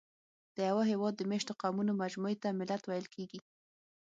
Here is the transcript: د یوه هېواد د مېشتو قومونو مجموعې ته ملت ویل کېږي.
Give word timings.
د 0.55 0.57
یوه 0.69 0.83
هېواد 0.91 1.13
د 1.17 1.21
مېشتو 1.31 1.57
قومونو 1.61 1.91
مجموعې 2.01 2.37
ته 2.43 2.57
ملت 2.59 2.83
ویل 2.85 3.07
کېږي. 3.15 3.39